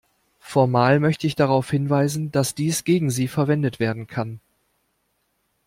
Formal 0.39 0.99
möchte 0.99 1.27
ich 1.27 1.35
darauf 1.35 1.69
hinweisen, 1.69 2.31
dass 2.31 2.55
dies 2.55 2.85
gegen 2.85 3.11
Sie 3.11 3.27
verwendet 3.27 3.79
werden 3.79 4.07
kann. 4.07 4.39